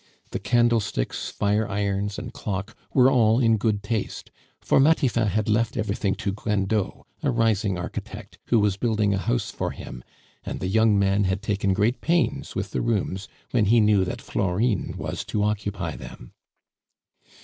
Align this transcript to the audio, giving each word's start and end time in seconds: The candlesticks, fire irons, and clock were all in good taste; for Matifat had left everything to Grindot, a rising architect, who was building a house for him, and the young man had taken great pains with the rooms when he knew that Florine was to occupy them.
The 0.31 0.39
candlesticks, 0.39 1.29
fire 1.29 1.67
irons, 1.67 2.17
and 2.17 2.33
clock 2.33 2.75
were 2.91 3.11
all 3.11 3.37
in 3.39 3.57
good 3.57 3.83
taste; 3.83 4.31
for 4.59 4.79
Matifat 4.79 5.27
had 5.27 5.47
left 5.47 5.77
everything 5.77 6.15
to 6.15 6.33
Grindot, 6.33 7.03
a 7.21 7.29
rising 7.29 7.77
architect, 7.77 8.39
who 8.45 8.59
was 8.59 8.77
building 8.77 9.13
a 9.13 9.19
house 9.19 9.51
for 9.51 9.69
him, 9.69 10.03
and 10.43 10.59
the 10.59 10.65
young 10.67 10.97
man 10.97 11.25
had 11.25 11.43
taken 11.43 11.71
great 11.73 12.01
pains 12.01 12.55
with 12.55 12.71
the 12.71 12.81
rooms 12.81 13.27
when 13.51 13.65
he 13.65 13.79
knew 13.79 14.03
that 14.03 14.23
Florine 14.23 14.95
was 14.97 15.23
to 15.25 15.43
occupy 15.43 15.95
them. 15.95 16.33